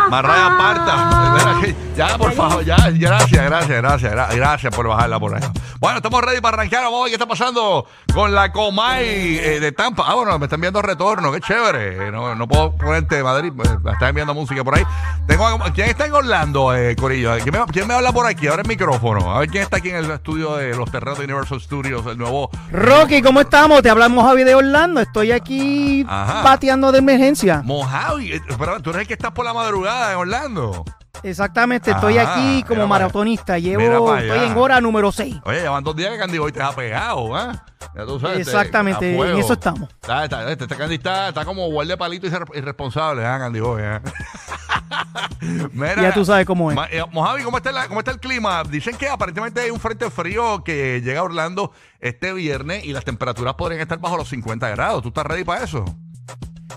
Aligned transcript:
Marraya, 0.10 0.48
aparta. 0.48 1.62
Ya, 1.96 2.18
por 2.18 2.32
favor, 2.34 2.64
ya, 2.64 2.78
gracias, 2.90 3.44
gracias, 3.46 3.78
gracias, 3.82 4.14
gra- 4.14 4.34
gracias 4.36 4.74
por 4.76 4.88
bajarla 4.88 5.20
por 5.20 5.36
ahí. 5.36 5.42
Bueno, 5.80 5.98
estamos 5.98 6.22
ready 6.24 6.40
para 6.40 6.56
arrancar. 6.58 6.84
Vamos 6.84 7.02
a 7.02 7.04
ver 7.04 7.10
qué 7.12 7.16
está 7.16 7.26
pasando 7.28 7.86
con 8.14 8.34
la 8.34 8.52
Comay 8.52 9.38
eh, 9.38 9.60
de 9.60 9.72
Tampa. 9.74 10.06
Ah, 10.08 10.14
bueno, 10.16 10.38
me 10.40 10.46
están 10.46 10.58
enviando 10.58 10.82
retorno, 10.82 11.32
qué 11.32 11.42
chévere. 11.42 12.08
Eh, 12.08 12.12
No, 12.12 12.34
no 12.34 12.48
puedo 12.48 12.76
ponerte 12.78 13.16
de 13.16 13.24
Madrid, 13.24 13.52
eh, 13.64 13.78
me 13.84 13.92
están 13.92 14.10
enviando 14.10 14.34
música 14.34 14.64
por 14.64 14.76
ahí. 14.78 14.84
Tengo, 15.28 15.46
a- 15.48 15.74
¿Quién 15.74 15.90
está 15.90 16.06
en 16.06 16.14
Orlando, 16.14 16.74
eh, 16.76 16.96
Corillo? 16.96 17.34
¿Quién 17.44 17.51
me, 17.52 17.60
quién 17.72 17.88
me 17.88 17.94
habla 17.94 18.12
por 18.12 18.26
aquí? 18.26 18.48
Ahora 18.48 18.62
el 18.64 18.68
micrófono. 18.68 19.32
A 19.36 19.40
ver 19.40 19.50
quién 19.50 19.64
está 19.64 19.78
aquí 19.78 19.90
en 19.90 19.98
el 19.98 20.10
estudio 20.12 20.56
de 20.56 20.76
los 20.76 20.90
terrenos 20.92 21.18
de 21.20 21.26
Universal 21.26 21.62
Studios, 21.62 22.06
el 22.08 22.18
nuevo 22.18 22.50
Rocky, 22.72 23.22
¿cómo 23.22 23.42
estamos? 23.42 23.82
Te 23.82 23.90
hablamos 23.90 24.24
Javi 24.26 24.44
de 24.44 24.56
Orlando. 24.56 25.02
Estoy 25.02 25.32
aquí 25.32 26.06
Ajá. 26.08 26.42
bateando 26.44 26.92
de 26.92 27.00
emergencia. 27.00 27.62
Mojave. 27.64 28.36
Eh, 28.38 28.42
Pero 28.58 28.80
tú 28.82 28.90
eres 28.92 29.02
el 29.04 29.08
que 29.08 29.14
estás 29.14 29.32
por 29.32 29.46
la 29.46 29.54
madrugada 29.54 30.12
en 30.12 30.18
Orlando. 30.18 30.86
Exactamente, 31.24 31.92
estoy 31.92 32.18
Ajá, 32.18 32.34
aquí 32.34 32.64
como 32.64 32.88
maratonista. 32.88 33.58
Llevo, 33.60 34.16
estoy 34.16 34.40
en 34.50 34.58
hora 34.58 34.82
número 34.82 35.12
6. 35.12 35.38
Oye, 35.44 35.62
llevan 35.62 35.84
dos 35.84 35.96
días 35.96 36.12
que 36.12 36.18
Candy 36.18 36.38
Boy 36.38 36.52
te 36.52 36.62
ha 36.62 36.72
pegado, 36.72 37.38
¿eh? 37.40 37.54
Ya 37.96 38.06
tú 38.06 38.20
sabes, 38.20 38.36
te- 38.36 38.42
Exactamente, 38.42 39.16
en 39.16 39.38
eso 39.38 39.54
estamos. 39.54 39.90
Está, 40.02 40.24
está, 40.24 40.52
este, 40.52 40.64
este 40.66 40.76
Candy 40.78 40.96
está, 40.96 41.30
está 41.30 41.46
como 41.46 41.68
guardia 41.72 41.98
palito 41.98 42.28
irresponsable, 42.54 43.22
¿eh? 43.22 43.26
Candy 43.26 43.60
Boy, 43.60 43.82
¿eh? 43.84 44.00
Mira, 45.74 46.02
Ya 46.02 46.14
tú 46.14 46.24
sabes 46.26 46.46
cómo 46.46 46.72
es. 46.72 46.78
Eh, 46.92 47.04
Mojave, 47.12 47.44
¿cómo 47.44 47.58
está, 47.58 47.72
la- 47.72 47.88
¿cómo 47.88 48.00
está 48.00 48.12
el 48.12 48.20
clima? 48.20 48.64
Dicen 48.64 48.96
que 48.96 49.08
aparentemente 49.10 49.62
hay 49.62 49.72
un 49.72 49.80
frente 49.80 50.10
frío 50.10 50.64
que 50.64 51.02
llega 51.02 51.22
a 51.22 51.24
Orlando 51.24 51.72
este 52.00 52.34
viernes 52.34 52.84
y 52.86 52.94
las 52.94 53.04
temperaturas 53.04 53.56
podrían 53.56 53.82
estar 53.82 54.00
bajo 54.00 54.18
los 54.18 54.30
50 54.30 54.70
grados. 54.70 55.02
¿Tú 55.02 55.10
estás 55.10 55.26
ready 55.26 55.44
para 55.44 55.64
eso? 55.64 55.86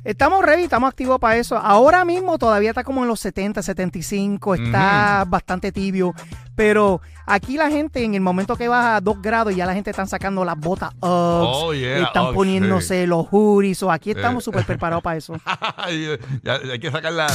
Estamos 0.02 0.44
ready, 0.44 0.64
estamos 0.64 0.88
activos 0.88 1.18
para 1.20 1.36
eso. 1.36 1.56
Ahora 1.56 2.04
mismo 2.04 2.38
todavía 2.38 2.70
está 2.70 2.82
como 2.84 3.02
en 3.02 3.08
los 3.08 3.20
70, 3.20 3.62
75, 3.62 4.54
está 4.56 5.24
bastante 5.28 5.70
tibio. 5.72 6.14
Pero 6.56 7.00
aquí 7.26 7.56
la 7.56 7.68
gente, 7.70 8.04
en 8.04 8.14
el 8.14 8.20
momento 8.20 8.56
que 8.56 8.68
baja 8.68 8.96
a 8.96 9.00
2 9.00 9.22
grados, 9.22 9.54
ya 9.56 9.66
la 9.66 9.74
gente 9.74 9.90
está 9.90 10.06
sacando 10.06 10.44
las 10.44 10.56
botas 10.58 10.90
Uggs, 10.94 11.02
Oh, 11.02 11.74
yeah, 11.74 11.98
están 12.06 12.32
poniéndose 12.32 13.06
los 13.06 13.26
hoodies. 13.30 13.82
o 13.82 13.90
aquí 13.90 14.10
estamos 14.12 14.42
Eh. 14.42 14.44
súper 14.44 14.64
preparados 14.64 15.02
para 15.02 15.16
eso. 15.16 15.34
Ya, 16.42 16.54
hay 16.70 16.78
que 16.78 16.90
sacar 16.90 17.12
la, 17.12 17.26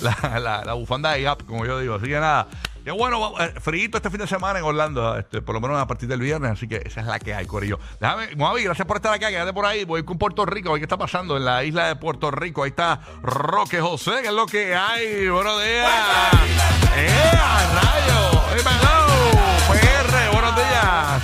la, 0.00 0.62
la, 0.64 0.72
bufanda 0.74 1.12
de 1.12 1.22
Gap, 1.22 1.44
como 1.44 1.64
yo 1.66 1.78
digo. 1.80 1.94
Así 1.94 2.06
que 2.06 2.18
nada. 2.20 2.46
Qué 2.84 2.90
bueno, 2.90 3.32
eh, 3.40 3.54
frío 3.60 3.88
este 3.94 4.10
fin 4.10 4.18
de 4.18 4.26
semana 4.26 4.58
en 4.58 4.64
Orlando, 4.64 5.16
este, 5.16 5.40
por 5.40 5.54
lo 5.54 5.60
menos 5.60 5.78
a 5.80 5.86
partir 5.86 6.08
del 6.08 6.18
viernes, 6.20 6.50
así 6.50 6.66
que 6.66 6.82
esa 6.84 7.00
es 7.00 7.06
la 7.06 7.20
que 7.20 7.32
hay, 7.32 7.46
Corillo. 7.46 7.78
Déjame, 8.00 8.34
Moavi, 8.34 8.64
gracias 8.64 8.86
por 8.88 8.96
estar 8.96 9.14
acá, 9.14 9.28
quédate 9.28 9.52
por 9.52 9.64
ahí, 9.66 9.84
voy 9.84 10.02
con 10.04 10.18
Puerto 10.18 10.44
Rico, 10.44 10.70
a 10.70 10.72
ver 10.72 10.80
qué 10.80 10.84
está 10.86 10.96
pasando 10.98 11.36
en 11.36 11.44
la 11.44 11.62
isla 11.62 11.86
de 11.86 11.96
Puerto 11.96 12.32
Rico. 12.32 12.64
Ahí 12.64 12.70
está 12.70 13.00
Roque 13.22 13.80
José, 13.80 14.22
que 14.22 14.28
es 14.28 14.34
lo 14.34 14.46
que 14.46 14.74
hay, 14.74 15.28
buenos 15.28 15.62
días. 15.62 15.90
¡Eh, 16.96 17.30
rayo! 17.74 18.40
PR, 19.70 20.32
buenos 20.32 20.56
días. 20.56 21.22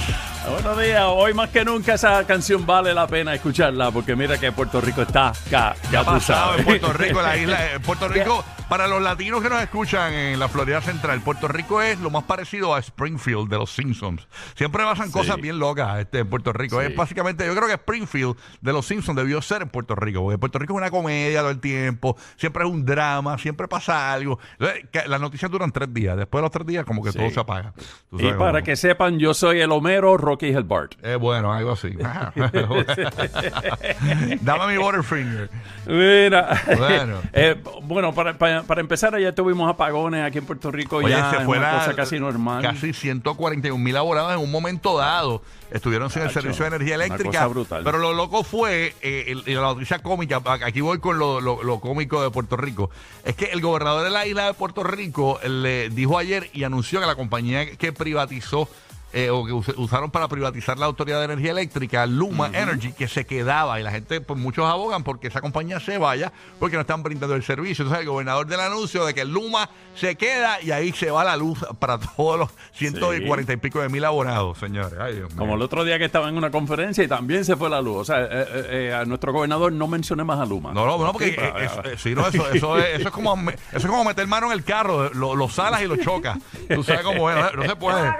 Buenos 0.51 0.79
días, 0.81 1.05
hoy 1.09 1.35
más 1.35 1.51
que 1.51 1.65
nunca 1.65 1.95
esa 1.95 2.25
canción 2.25 2.65
vale 2.65 2.95
la 2.95 3.07
pena 3.07 3.35
escucharla 3.35 3.91
porque 3.91 4.15
mira 4.17 4.39
que 4.39 4.53
Puerto 4.53 4.81
Rico 4.81 5.03
está 5.03 5.29
acá. 5.29 5.75
¿Qué 5.83 5.89
Ya 5.93 6.01
ha 6.01 6.05
tú 6.05 6.11
pasado 6.13 6.51
sabes. 6.51 6.59
en 6.61 6.65
Puerto 6.67 6.93
Rico, 6.93 7.21
la 7.23 7.37
isla? 7.37 7.59
Puerto 7.85 8.09
Rico, 8.09 8.45
para 8.69 8.87
los 8.87 9.01
latinos 9.03 9.43
que 9.43 9.49
nos 9.49 9.62
escuchan 9.62 10.12
en 10.12 10.39
la 10.39 10.49
Florida 10.49 10.81
Central, 10.83 11.21
Puerto 11.23 11.49
Rico 11.49 11.81
es 11.81 11.99
lo 12.01 12.11
más 12.11 12.25
parecido 12.25 12.75
a 12.75 12.79
Springfield 12.81 13.49
de 13.49 13.56
los 13.56 13.71
Simpsons. 13.71 14.27
Siempre 14.56 14.84
pasan 14.84 15.11
cosas 15.11 15.37
bien 15.41 15.59
locas 15.59 16.01
este, 16.01 16.19
en 16.19 16.29
Puerto 16.29 16.53
Rico. 16.53 16.79
Sí. 16.81 16.87
Es 16.89 16.97
básicamente, 16.97 17.47
yo 17.47 17.55
creo 17.55 17.67
que 17.67 17.75
Springfield 17.75 18.37
de 18.61 18.73
los 18.73 18.84
Simpsons 18.87 19.17
debió 19.17 19.41
ser 19.41 19.62
en 19.62 19.69
Puerto 19.71 19.95
Rico, 19.95 20.21
porque 20.23 20.39
Puerto 20.39 20.59
Rico 20.59 20.75
es 20.75 20.79
una 20.79 20.91
comedia 20.91 21.41
todo 21.41 21.51
el 21.51 21.61
tiempo, 21.61 22.17
siempre 22.37 22.65
es 22.65 22.71
un 22.71 22.84
drama, 22.84 23.39
siempre 23.39 23.69
pasa 23.69 24.12
algo. 24.12 24.39
Las 25.06 25.21
noticias 25.21 25.50
duran 25.50 25.73
tres 25.73 25.93
días, 25.95 26.17
después 26.17 26.41
de 26.41 26.43
los 26.43 26.50
tres 26.50 26.67
días 26.67 26.85
como 26.85 27.03
que 27.03 27.12
Sí. 27.12 27.19
todo 27.19 27.31
se 27.31 27.41
apaga. 27.41 27.73
Y 28.12 28.33
para 28.33 28.53
cómo. 28.53 28.65
que 28.65 28.77
sepan, 28.77 29.19
yo 29.19 29.33
soy 29.35 29.61
el 29.61 29.73
Homero, 29.73 30.17
Rocky 30.19 30.47
es 30.49 30.56
el 30.56 30.65
Bart. 30.65 30.93
Eh, 31.03 31.15
bueno, 31.17 31.53
algo 31.53 31.73
así. 31.73 31.89
Dame 34.43 34.67
mi 34.73 34.77
Butterfinger. 34.79 35.49
Mira, 35.87 36.61
Bueno. 36.77 37.21
eh, 37.33 37.56
bueno, 37.83 38.12
para, 38.15 38.37
para- 38.37 38.58
para 38.67 38.81
empezar, 38.81 39.15
ayer 39.15 39.35
tuvimos 39.35 39.69
apagones 39.71 40.25
aquí 40.25 40.39
en 40.39 40.45
Puerto 40.47 40.71
Rico. 40.71 40.97
Oye, 40.97 41.11
ya 41.11 41.31
se 41.31 41.41
fue 41.45 41.59
cosa 41.59 41.95
casi 41.95 42.19
normal. 42.19 42.63
Casi 42.63 42.93
141 42.93 43.79
mil 43.83 43.97
abonados 43.97 44.33
en 44.33 44.39
un 44.41 44.51
momento 44.51 44.97
dado. 44.97 45.43
Estuvieron 45.71 46.09
sin 46.11 46.23
el 46.23 46.31
servicio 46.31 46.65
de 46.65 46.69
energía 46.77 46.97
una 46.97 47.05
eléctrica. 47.05 47.31
cosa 47.41 47.47
brutal. 47.47 47.85
Pero 47.85 47.99
lo 47.99 48.15
loco 48.15 48.43
fue, 48.43 48.95
eh, 49.03 49.35
el- 49.47 49.55
la 49.55 49.61
noticia 49.63 49.99
cómica, 49.99 50.41
aquí 50.65 50.81
voy 50.81 50.99
con 50.99 51.19
lo, 51.19 51.41
lo- 51.41 51.63
lo 51.63 51.81
cómico 51.81 52.23
de 52.23 52.31
Puerto 52.31 52.57
Rico, 52.57 52.91
es 53.25 53.35
que 53.37 53.47
el 53.47 53.61
gobernador 53.61 54.03
de 54.05 54.11
la 54.11 54.27
isla 54.27 54.47
de 54.47 54.55
Puerto 54.55 54.83
Rico 54.83 55.39
le 55.47 55.91
dijo 55.91 56.17
ayer 56.19 56.49
y 56.55 56.65
anunció 56.65 57.01
que 57.01 57.07
la 57.07 57.17
compañía 57.17 57.77
que 57.77 57.93
privatizó 57.93 58.69
eh, 59.13 59.31
o 59.31 59.45
que 59.45 59.53
us- 59.53 59.73
usaron 59.77 60.11
para 60.11 60.29
privatizar 60.29 60.79
la 60.79 60.87
autoridad 60.87 61.19
de 61.19 61.25
energía 61.27 61.51
eléctrica, 61.53 62.05
Luma 62.07 62.51
Energy, 62.53 62.93
que 62.93 63.09
se 63.09 63.25
quedaba 63.27 63.81
y 63.81 63.83
la 63.83 63.91
gente, 63.91 64.21
pues 64.21 64.39
muchos 64.39 64.67
abogan 64.67 65.03
porque 65.05 65.29
esa 65.29 65.41
compañía 65.41 65.81
se 65.81 65.99
vaya 65.99 66.33
porque 66.59 66.77
no 66.77 66.83
están 66.83 67.03
brindando 67.03 67.35
el 67.35 67.43
servicio. 67.43 67.85
Entonces 67.85 68.03
el 68.05 68.09
gobernador 68.11 68.47
del 68.47 68.61
anuncio 68.61 69.05
de 69.07 69.15
que 69.15 69.25
Luma 69.25 69.71
se 69.95 70.17
queda 70.17 70.61
y 70.63 70.71
ahí 70.71 70.93
se 70.93 71.11
va 71.11 71.25
la 71.25 71.37
luz 71.37 71.59
para 71.79 71.99
todos 71.99 72.39
los 72.39 72.51
140 72.75 73.53
y 73.53 73.57
pico 73.57 73.81
de 73.81 73.89
mil 73.89 74.05
abonados, 74.05 74.59
señores. 74.59 74.95
Ay, 75.01 75.15
Dios 75.17 75.31
mío. 75.31 75.39
Como 75.39 75.55
el 75.55 75.63
otro 75.63 75.85
día 75.85 75.99
que 75.99 76.05
estaba 76.05 76.29
en 76.29 76.37
una 76.37 76.51
conferencia 76.51 77.03
y 77.03 77.09
también 77.09 77.44
se 77.44 77.56
fue 77.56 77.71
la 77.71 77.81
luz. 77.81 77.97
O 77.99 78.05
sea, 78.05 78.23
eh, 78.23 78.29
eh, 78.31 78.67
eh, 78.91 78.94
a 78.94 79.05
nuestro 79.05 79.32
gobernador 79.32 79.73
no 79.73 79.88
mencioné 79.88 80.25
más 80.25 80.38
a 80.38 80.44
Luma. 80.47 80.73
No, 80.73 80.87
no, 80.87 80.99
no, 80.99 81.12
porque 81.12 81.29
Sí, 81.31 81.35
eh, 81.38 81.53
eso, 81.65 81.82
sí, 81.97 82.15
no, 82.15 82.27
eso, 82.27 82.49
eso, 82.50 82.79
es, 82.79 83.00
eso, 83.00 83.09
es 83.09 83.15
como, 83.15 83.35
eso 83.50 83.56
es 83.73 83.87
como 83.87 84.05
meter 84.05 84.27
mano 84.27 84.47
en 84.47 84.53
el 84.53 84.65
carro, 84.65 85.11
lo, 85.15 85.35
lo 85.35 85.49
salas 85.49 85.82
y 85.82 85.87
lo 85.87 85.97
chocas. 85.97 86.38
Tú 86.75 86.82
sabes 86.82 87.03
cómo 87.03 87.31
es, 87.31 87.37
no, 87.37 87.50
no 87.53 87.62
se 87.65 87.77
puede. 87.77 88.12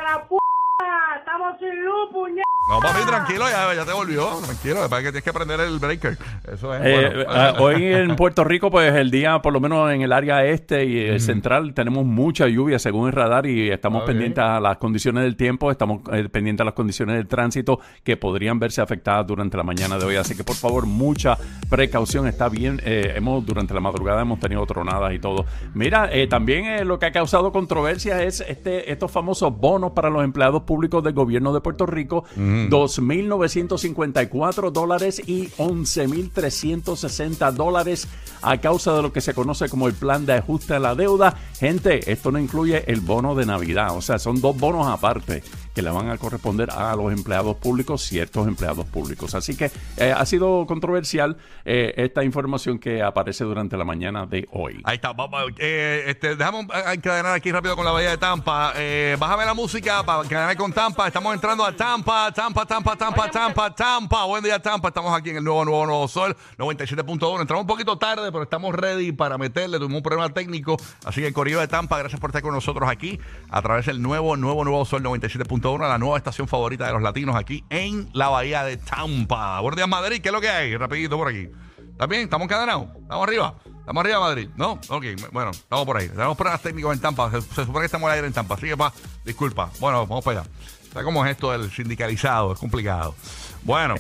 Estamos 1.59 1.75
sin 1.75 1.85
luz, 1.85 2.11
puñet. 2.13 2.58
No, 2.69 2.81
papi, 2.81 3.07
tranquilo, 3.07 3.45
ya, 3.49 3.75
ya 3.75 3.85
te 3.85 3.93
volvió. 3.93 4.27
Tranquilo, 4.45 4.89
para 4.89 5.03
que 5.03 5.09
tienes 5.11 5.23
que 5.23 5.33
prender 5.33 5.61
el 5.61 5.79
breaker. 5.79 6.17
Eso 6.53 6.75
es. 6.75 6.81
Eh, 6.85 7.11
bueno. 7.15 7.31
ah, 7.31 7.55
hoy 7.59 7.85
en 7.85 8.17
Puerto 8.17 8.43
Rico, 8.45 8.71
pues 8.71 8.95
el 8.95 9.11
día, 9.11 9.41
por 9.43 9.53
lo 9.53 9.61
menos 9.61 9.91
en 9.93 10.03
el 10.03 10.13
área 10.13 10.45
este 10.45 10.85
y 10.87 10.99
el 10.99 11.21
central, 11.21 11.75
tenemos 11.75 12.05
mucha 12.05 12.47
lluvia 12.47 12.79
según 12.79 13.09
el 13.09 13.13
radar 13.13 13.47
y 13.47 13.71
estamos 13.71 14.03
Ok. 14.03 14.09
pendientes 14.09 14.43
a 14.43 14.61
las 14.61 14.79
condiciones 14.79 15.25
del 15.25 15.37
tiempo, 15.37 15.71
estamos 15.71 16.03
eh, 16.13 16.29
pendientes 16.29 16.63
a 16.63 16.65
las 16.65 16.75
condiciones 16.75 17.17
del 17.17 17.27
tránsito 17.27 17.81
que 18.03 18.17
podrían 18.17 18.59
verse 18.59 18.81
afectadas 18.81 19.27
durante 19.27 19.57
la 19.57 19.63
mañana 19.63 19.99
de 19.99 20.05
hoy. 20.07 20.17
Así 20.17 20.35
que 20.37 20.45
por 20.45 20.57
favor, 20.57 20.87
mucha 20.87 21.37
precaución. 21.69 22.27
Está 22.27 22.49
bien, 22.49 22.81
eh, 22.85 23.13
hemos 23.17 23.45
durante 23.45 23.75
la 23.75 23.81
madrugada 23.81 24.23
hemos 24.23 24.41
tenido 24.41 24.65
tronadas 24.67 25.13
y 25.13 25.19
todo. 25.19 25.45
Mira, 25.75 26.09
eh, 26.13 26.27
también 26.27 26.65
eh, 26.65 26.85
lo 26.85 26.99
que 26.99 27.07
ha 27.07 27.13
causado 27.13 27.53
controversia 27.53 28.23
es 28.23 28.41
este 28.47 28.91
estos 28.93 29.11
famosos 29.11 29.57
bonos 29.57 29.93
para 29.93 30.11
los 30.11 30.25
empleados 30.25 30.63
públicos 30.63 31.03
del 31.05 31.13
gobierno 31.15 31.53
de 31.53 31.59
de 31.59 31.63
Puerto 31.63 31.87
Rico, 31.87 32.25
2.954 32.71 34.71
dólares 34.71 35.21
y 35.27 35.49
11.360 35.51 37.53
dólares 37.53 38.09
a 38.43 38.59
causa 38.59 38.95
de 38.95 39.03
lo 39.03 39.13
que 39.13 39.21
se 39.21 39.35
conoce 39.35 39.69
como 39.69 39.89
el 39.89 39.95
plan 39.95 40.25
de 40.27 40.35
ajuste 40.35 40.75
a 40.75 40.79
la 40.79 40.95
deuda. 40.95 41.37
Gente, 41.59 42.11
esto 42.11 42.31
no 42.33 42.39
incluye 42.39 42.85
el 42.91 43.01
bono 43.01 43.35
de 43.35 43.45
Navidad, 43.47 43.97
o 43.97 44.03
sea, 44.03 44.19
son 44.19 44.41
dos 44.41 44.57
bonos 44.57 44.87
aparte 44.87 45.43
que 45.75 45.83
le 45.83 45.91
van 45.91 46.11
a 46.11 46.19
corresponder 46.19 46.71
a 46.73 46.95
los 46.97 47.13
empleados 47.13 47.57
públicos, 47.57 48.03
ciertos 48.03 48.49
empleados 48.49 48.85
públicos. 48.87 49.37
Así 49.37 49.57
que 49.57 49.71
eh, 49.97 50.13
ha 50.13 50.27
sido 50.27 50.67
controversial 50.67 51.37
eh, 51.65 51.95
esta 51.97 52.25
información 52.25 52.81
que 52.81 53.01
aparece 53.01 53.45
durante 53.45 53.77
la 53.77 53.85
mañana 53.85 54.27
de 54.27 54.49
hoy. 54.51 54.81
Ahí 54.83 54.97
está, 54.97 55.13
vamos, 55.13 55.53
eh, 55.59 56.03
este, 56.07 56.35
dejamos 56.35 56.67
encadenar 56.93 57.33
aquí 57.33 57.53
rápido 57.53 57.77
con 57.77 57.85
la 57.85 57.93
Bahía 57.93 58.11
de 58.11 58.19
Tampa. 58.19 58.73
Eh, 58.75 59.17
bájame 59.19 59.45
la 59.45 59.55
música 59.55 60.03
para 60.03 60.23
encadenar 60.23 60.57
con 60.57 60.73
Tampa. 60.73 61.07
Estamos 61.07 61.35
entrando 61.35 61.65
a 61.65 61.73
Tampa, 61.73 62.33
Tampa, 62.33 62.48
Tampa, 62.49 62.65
Tampa, 62.97 63.31
Tampa, 63.31 63.75
Tampa. 63.75 64.25
Buen 64.25 64.43
día, 64.43 64.59
Tampa. 64.59 64.89
Estamos 64.89 65.15
aquí 65.15 65.29
en 65.29 65.37
el 65.37 65.45
nuevo, 65.45 65.67
nuevo, 65.67 65.85
nuevo 65.85 66.09
Sol 66.09 66.35
97.1. 66.57 67.43
Entramos 67.43 67.61
un 67.61 67.67
poquito 67.67 67.99
tarde, 67.99 68.33
pero 68.33 68.45
estamos 68.45 68.75
ready 68.75 69.13
para 69.13 69.37
meterle. 69.37 69.77
Tuvimos 69.77 69.99
un 69.99 70.03
problema 70.03 70.33
técnico. 70.33 70.79
Así 71.05 71.21
que 71.21 71.31
Correo 71.35 71.61
de 71.61 71.69
Tampa, 71.69 71.99
gracias 71.99 72.19
por 72.19 72.31
estar 72.31 72.41
con 72.41 72.55
nosotros 72.55 72.89
aquí 72.89 73.21
a 73.51 73.61
través 73.61 73.85
del 73.85 74.01
nuevo, 74.01 74.35
nuevo, 74.39 74.65
nuevo 74.65 74.87
Sol 74.87 75.03
97.1 75.03 75.79
la 75.87 75.99
nueva 75.99 76.17
estación 76.17 76.49
favorita 76.49 76.87
de 76.87 76.93
los 76.95 77.03
latinos 77.03 77.37
aquí 77.37 77.65
en 77.69 78.09
la 78.15 78.31
bahía 78.31 78.65
de 78.65 78.79
Tampa. 78.79 79.61
Buenos 79.61 79.77
días, 79.77 79.89
Madrid. 79.89 80.23
¿Qué 80.23 80.31
es 80.31 80.35
lo 80.35 80.41
que 80.41 80.49
hay? 80.49 80.75
Rapidito 80.75 81.19
por 81.19 81.29
aquí. 81.29 81.51
¿Está 81.77 82.07
bien? 82.07 82.23
¿Estamos 82.23 82.47
encadenados? 82.47 82.89
¿Estamos 82.99 83.29
arriba? 83.29 83.55
¿Estamos 83.81 84.01
arriba, 84.01 84.21
Madrid? 84.21 84.49
¿No? 84.57 84.81
Ok, 84.89 85.05
bueno, 85.33 85.51
estamos 85.51 85.85
por 85.85 85.99
ahí. 85.99 86.09
Tenemos 86.09 86.37
pruebas 86.37 86.63
técnicos 86.63 86.95
en 86.95 87.01
Tampa. 87.01 87.31
Se, 87.31 87.43
supone 87.43 87.81
que 87.81 87.87
estamos 87.87 88.09
al 88.09 88.15
aire 88.15 88.27
en 88.27 88.33
Tampa. 88.33 88.55
Así 88.55 88.69
que, 88.69 88.77
pa, 88.77 88.93
disculpa. 89.25 89.71
Bueno, 89.81 90.07
vamos 90.07 90.25
para 90.25 90.41
allá. 90.41 90.51
¿Sabes 90.93 91.05
cómo 91.05 91.25
es 91.25 91.33
esto 91.33 91.53
del 91.53 91.71
sindicalizado? 91.71 92.53
Es 92.53 92.59
complicado. 92.59 93.15
Bueno, 93.63 93.95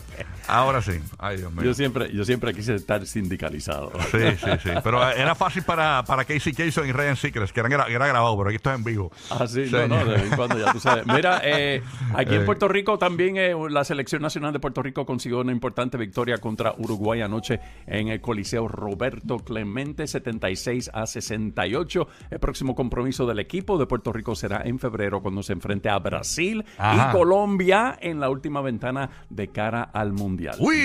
ahora 0.48 0.82
sí. 0.82 0.92
Ay, 1.18 1.38
Dios 1.38 1.52
mío. 1.52 1.64
Yo 1.64 1.74
siempre, 1.74 2.12
yo 2.12 2.24
siempre 2.24 2.54
quise 2.54 2.74
estar 2.74 3.06
sindicalizado. 3.06 3.92
Sí, 4.10 4.18
sí, 4.38 4.50
sí. 4.62 4.70
Pero 4.82 5.06
era 5.10 5.34
fácil 5.34 5.62
para, 5.62 6.02
para 6.04 6.24
Casey 6.24 6.52
Casey 6.52 6.88
y 6.88 6.92
Ryan 6.92 7.16
Seacrest, 7.16 7.52
que 7.52 7.60
era, 7.60 7.86
era 7.86 8.06
grabado, 8.06 8.36
pero 8.36 8.48
aquí 8.48 8.56
esto 8.56 8.70
es 8.70 8.78
en 8.78 8.84
vivo. 8.84 9.12
Ah, 9.30 9.46
sí, 9.46 9.66
no, 9.70 9.86
no, 9.86 10.04
de 10.04 10.14
vez 10.14 10.22
en 10.24 10.36
cuando 10.36 10.58
ya 10.58 10.72
tú 10.72 10.80
sabes. 10.80 11.06
Mira, 11.06 11.40
eh, 11.44 11.82
aquí 12.14 12.34
en 12.34 12.44
Puerto 12.44 12.68
Rico 12.68 12.98
también 12.98 13.36
eh, 13.36 13.54
la 13.68 13.84
Selección 13.84 14.22
Nacional 14.22 14.52
de 14.52 14.60
Puerto 14.60 14.82
Rico 14.82 15.04
consiguió 15.04 15.40
una 15.40 15.52
importante 15.52 15.96
victoria 15.98 16.38
contra 16.38 16.74
Uruguay 16.78 17.20
anoche 17.20 17.60
en 17.86 18.08
el 18.08 18.20
Coliseo 18.20 18.68
Roberto 18.68 19.38
Clemente, 19.38 20.06
76 20.06 20.90
a 20.92 21.06
68. 21.06 22.08
El 22.30 22.38
próximo 22.38 22.74
compromiso 22.74 23.26
del 23.26 23.38
equipo 23.38 23.78
de 23.78 23.86
Puerto 23.86 24.12
Rico 24.12 24.34
será 24.34 24.62
en 24.64 24.78
febrero 24.78 25.20
cuando 25.20 25.42
se 25.42 25.52
enfrente 25.52 25.88
a 25.88 25.98
Brasil 25.98 26.64
y 26.78 27.12
Colombia 27.12 27.98
en 28.00 28.20
la 28.20 28.30
última 28.30 28.60
ventana 28.60 29.10
de 29.28 29.48
cara 29.48 29.82
al 29.82 30.12
Mundial. 30.12 30.37
Uy, 30.58 30.78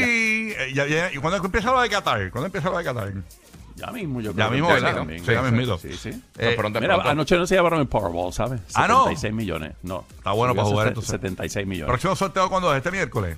eh, 0.58 1.12
¿y 1.14 1.18
cuándo 1.18 1.44
empieza 1.44 1.72
lo 1.72 1.82
de 1.82 1.90
Qatar? 1.90 2.32
¿Cuándo 2.32 2.48
empieza 2.48 2.70
lo 2.70 2.78
de 2.78 2.84
Qatar? 2.84 3.14
Ya 3.76 3.88
mismo, 3.88 4.22
yo 4.22 4.34
creo. 4.34 4.46
Ya 4.48 4.52
mismo, 4.52 4.68
¿verdad? 4.70 4.96
También. 4.96 5.26
Sí, 5.26 5.32
ya 5.32 5.42
mismo. 5.44 5.78
Sí, 5.78 5.94
sí. 5.94 6.22
Eh, 6.38 6.58
mira, 6.80 6.96
anoche 6.96 7.38
no 7.38 7.48
se 7.48 7.56
llevaron 7.56 7.80
el 7.80 7.88
Powerball, 7.88 8.32
¿sabes? 8.32 8.62
Ah, 8.76 8.88
no. 8.88 9.06
76 9.06 9.34
millones. 9.34 9.74
No. 9.82 10.06
Está 10.18 10.32
bueno 10.32 10.54
para 10.56 10.68
jugar 10.68 10.88
entonces. 10.90 11.12
76 11.12 11.66
millones. 11.68 11.90
¿Próximo 11.90 12.16
sorteo 12.16 12.50
cuándo 12.50 12.72
es? 12.72 12.78
¿Este 12.78 12.92
miércoles? 12.92 13.38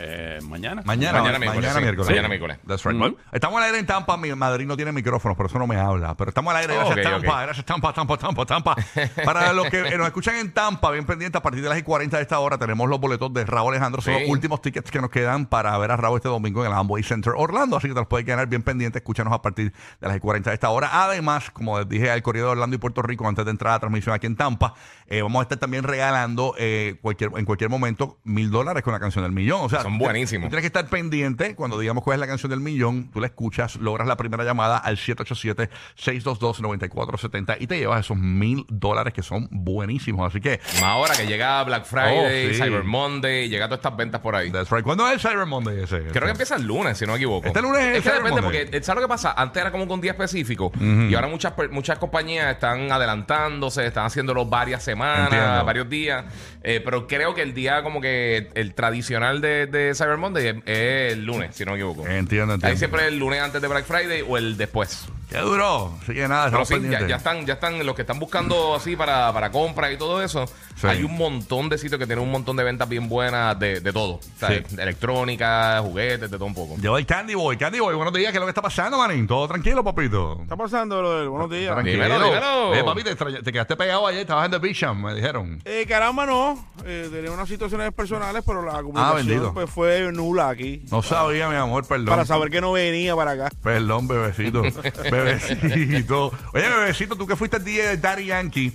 Eh, 0.00 0.38
mañana. 0.42 0.82
Mañana, 0.84 1.18
mañana, 1.20 1.38
miércoles, 1.38 1.62
mañana 1.64 1.80
miércoles. 1.80 2.08
Mañana 2.10 2.28
miércoles. 2.28 2.58
That's 2.66 2.84
right. 2.84 3.16
Estamos 3.32 3.58
al 3.58 3.64
aire 3.64 3.78
en 3.78 3.86
Tampa. 3.86 4.16
Mi 4.16 4.32
Madrid 4.34 4.66
no 4.66 4.76
tiene 4.76 4.92
micrófonos, 4.92 5.36
por 5.36 5.46
eso 5.46 5.58
no 5.58 5.66
me 5.66 5.76
habla. 5.76 6.14
Pero 6.16 6.30
estamos 6.30 6.52
al 6.52 6.60
aire. 6.60 6.74
Gracias, 6.74 6.92
okay, 6.92 7.04
Tampa. 7.04 7.32
okay. 7.34 7.44
Gracias, 7.46 7.66
Tampa, 7.66 7.92
Tampa, 7.92 8.16
Tampa, 8.16 8.46
Tampa. 8.46 8.76
Para 9.24 9.52
los 9.52 9.68
que 9.68 9.96
nos 9.96 10.06
escuchan 10.06 10.36
en 10.36 10.52
Tampa, 10.52 10.90
bien 10.90 11.04
pendientes, 11.04 11.38
a 11.38 11.42
partir 11.42 11.62
de 11.62 11.68
las 11.68 11.82
40 11.82 12.16
de 12.16 12.22
esta 12.22 12.38
hora 12.38 12.58
tenemos 12.58 12.88
los 12.88 13.00
boletos 13.00 13.32
de 13.32 13.44
Raúl 13.44 13.72
Alejandro. 13.72 14.00
Son 14.02 14.14
Sí. 14.14 14.20
los 14.20 14.30
últimos 14.30 14.62
tickets 14.62 14.90
que 14.90 15.00
nos 15.00 15.10
quedan 15.10 15.46
para 15.46 15.76
ver 15.78 15.90
a 15.90 15.96
Raúl 15.96 16.16
este 16.16 16.28
domingo 16.28 16.64
en 16.64 16.70
el 16.72 16.76
Amway 16.78 17.02
Center 17.02 17.32
Orlando. 17.36 17.76
Así 17.76 17.88
que 17.88 17.94
te 17.94 18.00
los 18.00 18.08
puedes 18.08 18.26
ganar 18.26 18.46
bien 18.48 18.62
pendientes. 18.62 19.00
Escúchanos 19.02 19.32
a 19.32 19.42
partir 19.42 19.72
de 20.00 20.08
las 20.08 20.18
40 20.20 20.50
de 20.50 20.54
esta 20.54 20.70
hora. 20.70 20.90
Además, 21.04 21.50
como 21.50 21.78
les 21.78 21.88
dije 21.88 22.10
al 22.10 22.22
Correo 22.22 22.46
de 22.46 22.50
Orlando 22.52 22.76
y 22.76 22.78
Puerto 22.78 23.02
Rico 23.02 23.26
antes 23.28 23.44
de 23.44 23.50
entrar 23.50 23.72
a 23.72 23.74
la 23.76 23.80
transmisión 23.80 24.14
aquí 24.14 24.26
en 24.26 24.36
Tampa, 24.36 24.74
eh, 25.06 25.22
vamos 25.22 25.40
a 25.40 25.42
estar 25.42 25.58
también 25.58 25.82
regalando 25.84 26.54
eh, 26.58 26.98
cualquier, 27.02 27.30
en 27.36 27.44
cualquier 27.44 27.70
momento 27.70 28.18
mil 28.24 28.50
dólares 28.50 28.82
con 28.82 28.92
la 28.92 29.00
canción 29.00 29.24
del 29.24 29.32
millón. 29.32 29.60
O 29.62 29.68
sea, 29.68 29.82
Son 29.88 29.98
buenísimos. 29.98 30.46
tú 30.46 30.50
tienes 30.50 30.62
que 30.62 30.66
estar 30.78 30.88
pendiente 30.90 31.54
cuando 31.54 31.78
digamos 31.78 32.02
cuál 32.04 32.14
es 32.16 32.20
la 32.20 32.26
canción 32.26 32.50
del 32.50 32.60
millón. 32.60 33.10
Tú 33.12 33.20
la 33.20 33.26
escuchas, 33.26 33.76
logras 33.76 34.06
la 34.08 34.16
primera 34.16 34.44
llamada 34.44 34.78
al 34.78 34.96
787-622-9470 34.98 37.56
y 37.60 37.66
te 37.66 37.78
llevas 37.78 38.00
esos 38.00 38.16
mil 38.16 38.64
dólares 38.68 39.12
que 39.14 39.22
son 39.22 39.48
buenísimos. 39.50 40.28
Así 40.28 40.40
que, 40.40 40.60
ahora 40.82 41.14
que 41.14 41.26
llega 41.26 41.62
Black 41.64 41.84
Friday, 41.84 42.18
Oh, 42.18 42.28
sí. 42.54 42.60
Cyber 42.62 42.84
Monday, 42.84 43.48
llega 43.48 43.66
todas 43.66 43.78
estas 43.78 43.96
ventas 43.96 44.20
por 44.20 44.34
ahí. 44.34 44.50
that's 44.50 44.70
right. 44.70 44.82
¿Cuándo 44.82 45.06
es 45.08 45.14
el 45.14 45.20
Cyber 45.20 45.46
Monday 45.46 45.82
ese? 45.82 46.04
Creo 46.08 46.24
que 46.24 46.30
empieza 46.30 46.56
el 46.56 46.66
lunes, 46.66 46.98
si 46.98 47.06
no 47.06 47.12
me 47.12 47.16
equivoco. 47.18 47.46
Este 47.46 47.62
lunes 47.62 47.80
es 47.82 47.86
es 47.88 47.94
que 48.02 48.10
Cyber 48.10 48.18
depende, 48.22 48.42
Monday. 48.42 48.64
porque 48.66 48.82
¿sabes 48.82 49.02
lo 49.02 49.08
que 49.08 49.12
pasa? 49.12 49.34
Antes 49.36 49.60
era 49.60 49.70
como 49.70 49.84
un 49.84 50.00
día 50.00 50.12
específico 50.12 50.72
y 50.80 51.14
ahora 51.14 51.28
muchas 51.28 51.52
per- 51.52 51.70
muchas 51.70 51.98
compañías 51.98 52.50
están 52.52 52.90
adelantándose, 52.92 53.86
están 53.86 54.06
haciéndolo 54.06 54.46
varias 54.46 54.82
semanas, 54.82 55.32
Entiendo. 55.32 55.64
varios 55.64 55.88
días. 55.88 56.24
Eh, 56.62 56.80
pero 56.84 57.06
creo 57.06 57.34
que 57.34 57.42
el 57.42 57.54
día 57.54 57.82
como 57.82 58.00
que 58.00 58.50
el 58.54 58.74
tradicional 58.74 59.40
de, 59.40 59.66
de 59.66 59.77
Cyber 59.94 60.16
Monday 60.16 60.48
es, 60.48 60.56
es 60.66 61.12
el 61.12 61.24
lunes, 61.24 61.54
si 61.54 61.64
no 61.64 61.72
me 61.72 61.78
equivoco. 61.78 62.02
Entiendo, 62.02 62.54
entiendo. 62.54 62.66
Ahí 62.66 62.76
siempre 62.76 63.02
es 63.02 63.08
el 63.08 63.18
lunes 63.18 63.40
antes 63.40 63.60
de 63.60 63.68
Black 63.68 63.84
Friday 63.84 64.24
o 64.26 64.36
el 64.36 64.56
después. 64.56 65.08
Qué 65.28 65.38
duro. 65.38 65.92
Así 66.02 66.14
que 66.14 66.26
nada, 66.26 66.50
Pero 66.50 66.62
estamos 66.62 66.68
sí, 66.68 66.74
ya, 66.74 66.80
pendientes. 66.80 67.08
ya 67.08 67.16
están, 67.16 67.44
ya 67.46 67.52
están 67.54 67.84
los 67.86 67.94
que 67.94 68.02
están 68.02 68.18
buscando 68.18 68.74
así 68.74 68.96
para, 68.96 69.32
para 69.32 69.50
compra 69.50 69.92
y 69.92 69.98
todo 69.98 70.22
eso. 70.22 70.46
Sí. 70.76 70.86
Hay 70.86 71.02
un 71.02 71.16
montón 71.16 71.68
de 71.68 71.76
sitios 71.76 71.98
que 71.98 72.06
tienen 72.06 72.24
un 72.24 72.30
montón 72.30 72.56
de 72.56 72.64
ventas 72.64 72.88
bien 72.88 73.08
buenas 73.08 73.58
de, 73.58 73.80
de 73.80 73.92
todo. 73.92 74.14
O 74.14 74.20
sea, 74.38 74.48
Sí. 74.48 74.64
de 74.74 74.82
electrónica, 74.82 75.80
juguetes, 75.82 76.30
de 76.30 76.36
todo 76.38 76.46
un 76.46 76.54
poco. 76.54 76.76
Llegó 76.80 76.96
el 76.98 77.04
Candy 77.04 77.34
Boy. 77.34 77.56
Candy 77.56 77.80
Boy, 77.80 77.94
buenos 77.96 78.14
días. 78.14 78.30
¿Qué 78.30 78.36
es 78.38 78.40
lo 78.40 78.46
que 78.46 78.50
está 78.50 78.62
pasando, 78.62 78.96
manín? 78.96 79.26
¿Todo 79.26 79.46
tranquilo, 79.48 79.82
papito? 79.84 80.38
está 80.42 80.56
pasando 80.56 81.02
lo 81.02 81.18
del 81.18 81.28
buenos 81.28 81.50
días? 81.50 81.72
Tranquilo. 81.74 82.04
Dímelo, 82.04 82.24
dímelo. 82.24 82.74
Eh, 82.74 82.84
papi, 82.84 83.02
te, 83.02 83.10
extraña- 83.10 83.42
te 83.42 83.52
quedaste 83.52 83.76
pegado 83.76 84.06
ayer. 84.06 84.20
Estabas 84.22 84.44
en 84.46 84.52
The 84.52 84.58
Bisham, 84.58 85.02
me 85.02 85.14
dijeron. 85.14 85.60
Eh, 85.64 85.84
caramba, 85.88 86.24
no. 86.26 86.64
Eh, 86.86 87.08
tenía 87.12 87.32
unas 87.32 87.48
situaciones 87.48 87.92
personales, 87.92 88.42
pero 88.46 88.62
la 88.62 88.78
Ah, 88.78 88.82
bendito. 89.14 89.52
comunicación 89.52 89.54
pues, 89.54 89.70
fue 89.70 90.12
nula 90.12 90.48
aquí. 90.48 90.84
No 90.90 91.02
sabía, 91.02 91.48
mi 91.48 91.56
amor, 91.56 91.86
perdón. 91.86 92.06
Para 92.06 92.24
saber 92.24 92.50
que 92.50 92.60
no 92.60 92.72
venía 92.72 93.14
para 93.16 93.32
acá. 93.32 93.50
Perdón, 93.62 94.06
bebecito. 94.08 94.62
bebecito. 95.24 96.32
Oye, 96.52 96.68
bebecito, 96.68 97.16
tú 97.16 97.26
que 97.26 97.36
fuiste 97.36 97.56
el 97.58 97.64
día 97.64 97.88
de 97.90 97.96
Daddy 97.96 98.26
Yankee, 98.26 98.72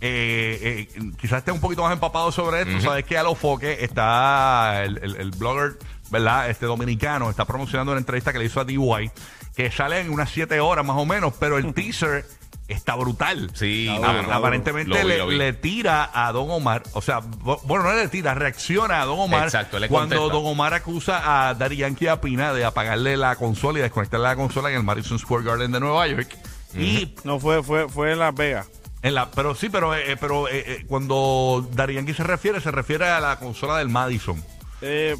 eh, 0.00 0.88
eh, 0.94 1.10
quizás 1.18 1.38
estés 1.38 1.54
un 1.54 1.60
poquito 1.60 1.82
más 1.82 1.92
empapado 1.92 2.30
sobre 2.32 2.62
esto. 2.62 2.80
Sabes 2.80 3.04
que 3.04 3.16
a 3.18 3.22
los 3.22 3.38
foques 3.38 3.82
está 3.82 4.82
el, 4.84 4.98
el- 5.02 5.16
el 5.16 5.30
blogger, 5.32 5.78
¿verdad? 6.10 6.50
Este 6.50 6.66
dominicano 6.66 7.30
está 7.30 7.44
promocionando 7.44 7.92
una 7.92 7.98
entrevista 8.00 8.32
que 8.32 8.38
le 8.38 8.44
hizo 8.44 8.60
a 8.60 8.64
DY, 8.64 9.10
que 9.56 9.70
sale 9.70 10.00
en 10.00 10.10
unas 10.10 10.30
7 10.30 10.60
horas 10.60 10.84
más 10.84 10.96
o 10.98 11.06
menos, 11.06 11.32
pero 11.40 11.56
el 11.58 11.72
teaser 11.74 12.26
está 12.68 12.94
brutal. 12.96 13.50
Sí, 13.54 13.88
Ah, 13.88 14.00
mano. 14.00 14.32
aparentemente 14.32 14.90
Lo 14.90 14.96
vi, 15.02 15.08
le, 15.08 15.18
lo 15.18 15.26
vi. 15.28 15.36
le 15.36 15.52
tira 15.52 16.10
a 16.12 16.32
Don 16.32 16.50
Omar, 16.50 16.82
o 16.94 17.00
sea, 17.02 17.20
bo- 17.20 17.60
bueno, 17.64 17.84
no 17.84 17.94
le 17.94 18.08
tira, 18.08 18.34
reacciona 18.34 19.02
a 19.02 19.04
Don 19.04 19.18
Omar 19.20 19.44
Exacto, 19.44 19.78
le 19.78 19.88
cuando 19.88 20.16
contesta. 20.16 20.34
Don 20.38 20.46
Omar 20.52 20.74
acusa 20.74 21.48
a 21.48 21.54
Daddy 21.54 21.76
Yankee 21.76 22.06
y 22.06 22.08
a 22.08 22.20
Pina 22.20 22.52
de 22.52 22.64
apagarle 22.64 23.16
la 23.16 23.36
consola 23.36 23.78
y 23.78 23.82
desconectarle 23.82 24.26
la 24.26 24.36
consola 24.36 24.70
en 24.70 24.76
el 24.76 24.82
Madison 24.82 25.18
Square 25.18 25.44
Garden 25.44 25.70
de 25.72 25.80
Nueva 25.80 26.06
York. 26.08 26.36
Y 26.74 27.14
No, 27.24 27.38
fue, 27.38 27.62
fue, 27.62 27.88
fue 27.88 28.12
en 28.12 28.18
Las 28.18 28.34
Vegas. 28.34 28.66
en 29.02 29.14
la, 29.14 29.30
pero 29.30 29.54
sí, 29.54 29.68
pero, 29.68 29.94
eh, 29.94 30.16
pero 30.20 30.48
eh, 30.48 30.64
eh, 30.66 30.84
cuando 30.88 31.66
Daddy 31.72 31.94
Yankee 31.94 32.14
se 32.14 32.24
refiere, 32.24 32.60
se 32.60 32.70
refiere 32.72 33.08
a 33.08 33.20
la 33.20 33.38
consola 33.38 33.78
del 33.78 33.88
Madison. 33.88 34.42
Eh, 34.82 35.16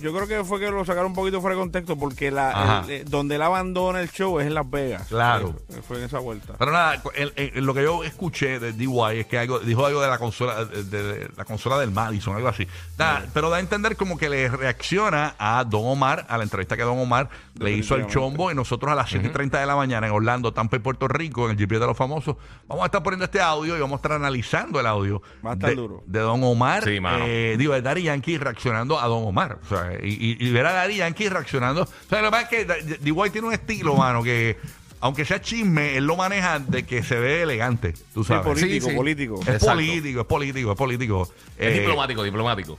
yo 0.00 0.12
creo 0.12 0.26
que 0.26 0.42
fue 0.44 0.58
que 0.58 0.70
lo 0.70 0.84
sacaron 0.84 1.10
un 1.10 1.14
poquito 1.14 1.40
fuera 1.40 1.54
de 1.54 1.60
contexto 1.62 1.96
porque 1.96 2.30
la, 2.30 2.82
el- 2.86 2.90
eh, 2.90 3.04
donde 3.06 3.36
él 3.36 3.42
abandona 3.42 4.00
el 4.00 4.10
show 4.10 4.40
es 4.40 4.46
en 4.46 4.54
Las 4.54 4.68
Vegas. 4.68 5.06
Claro. 5.08 5.54
Eh, 5.68 5.80
fue 5.86 5.98
en 5.98 6.04
esa 6.04 6.18
vuelta. 6.18 6.54
Pero 6.58 6.72
nada, 6.72 7.00
el- 7.14 7.32
el- 7.36 7.64
lo 7.64 7.72
que 7.72 7.82
yo 7.84 8.02
escuché 8.02 8.58
de 8.58 8.72
DY 8.72 9.20
es 9.20 9.26
que 9.26 9.38
algo, 9.38 9.60
dijo 9.60 9.86
algo 9.86 10.00
de 10.02 10.08
la 10.08 10.18
consola 10.18 10.64
de, 10.64 10.82
de 10.82 11.28
la 11.36 11.44
consola 11.44 11.78
del 11.78 11.92
Madison, 11.92 12.34
algo 12.34 12.48
así. 12.48 12.66
Nada, 12.98 13.26
pero 13.32 13.48
da 13.48 13.58
a 13.58 13.60
entender 13.60 13.96
como 13.96 14.18
que 14.18 14.28
le 14.28 14.48
reacciona 14.48 15.34
a 15.38 15.62
Don 15.64 15.82
Omar, 15.86 16.26
a 16.28 16.36
la 16.36 16.42
entrevista 16.42 16.76
que 16.76 16.82
Don 16.82 16.98
Omar 16.98 17.28
le 17.58 17.70
hizo 17.72 17.94
al 17.94 18.06
chombo 18.08 18.50
y 18.50 18.54
nosotros 18.54 18.90
a 18.90 18.94
las 18.96 19.08
7 19.10 19.28
y 19.28 19.30
30 19.30 19.60
de 19.60 19.66
la 19.66 19.76
mañana 19.76 20.06
en 20.08 20.12
Orlando, 20.12 20.52
Tampa 20.52 20.76
y 20.76 20.80
Puerto 20.80 21.06
Rico, 21.06 21.44
en 21.44 21.52
el 21.52 21.56
GPS 21.58 21.78
de 21.80 21.86
los 21.86 21.96
famosos, 21.96 22.36
vamos 22.66 22.82
a 22.82 22.86
estar 22.86 23.02
poniendo 23.02 23.24
este 23.26 23.40
audio 23.40 23.76
y 23.76 23.80
vamos 23.80 23.94
a 23.94 23.98
estar 23.98 24.12
analizando 24.12 24.80
el 24.80 24.86
audio 24.86 25.22
Va 25.46 25.50
a 25.50 25.54
estar 25.54 25.70
de, 25.70 25.76
duro. 25.76 26.02
de 26.06 26.18
Don 26.20 26.42
Omar, 26.42 26.82
Sí, 26.84 26.98
mano. 26.98 27.24
eh, 27.28 27.54
digo, 27.56 27.74
de 27.74 27.82
Daddy 27.82 28.02
Yankee 28.04 28.36
reaccionando 28.38 28.79
a 28.80 29.06
Don 29.06 29.24
Omar. 29.26 29.58
O 29.64 29.68
sea, 29.68 29.92
y, 30.02 30.08
y- 30.08 30.36
y 30.48 30.50
ver 30.52 30.66
a 30.66 30.72
Daddy 30.72 30.96
Yankee 30.96 31.28
reaccionando. 31.28 31.82
O 31.82 32.08
sea, 32.08 32.20
lo 32.22 32.28
que 32.28 32.30
pasa 32.30 32.42
es 32.42 32.48
que 32.48 32.96
DY 33.00 33.30
tiene 33.30 33.46
un 33.48 33.52
estilo, 33.52 33.94
mano, 33.94 34.22
que 34.22 34.58
aunque 35.02 35.24
sea 35.24 35.40
chisme, 35.40 35.96
él 35.96 36.04
lo 36.04 36.14
maneja 36.14 36.58
de 36.58 36.82
que 36.84 37.02
se 37.02 37.18
ve 37.18 37.40
elegante, 37.40 37.94
tú 38.12 38.22
Sí, 38.22 38.28
sabes. 38.28 38.44
político, 38.44 38.84
Sí, 38.84 38.90
sí. 38.90 38.96
político. 38.96 39.34
Es 39.40 39.48
Exacto. 39.48 39.66
político, 39.76 40.20
es 40.20 40.26
político, 40.26 40.70
es 40.72 40.76
político. 40.76 41.28
Es 41.56 41.68
Eh, 41.76 41.80
diplomático, 41.80 42.22
diplomático. 42.22 42.78